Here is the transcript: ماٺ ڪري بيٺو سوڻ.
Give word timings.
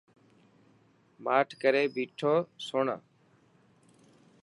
ماٺ 1.23 1.47
ڪري 1.61 1.83
بيٺو 1.95 2.33
سوڻ. 2.67 2.87